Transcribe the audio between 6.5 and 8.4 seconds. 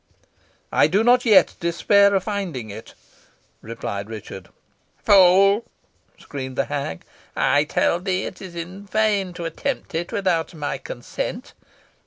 the hag. "I tell thee